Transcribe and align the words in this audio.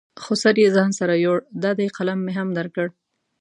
خو 0.23 0.33
سر 0.41 0.55
یې 0.63 0.69
ځان 0.75 0.89
سره 0.99 1.13
یوړ، 1.25 1.39
دا 1.63 1.71
دی 1.79 1.87
قلم 1.95 2.19
مې 2.25 2.33
هم 2.37 2.49
درکړ. 2.57 2.87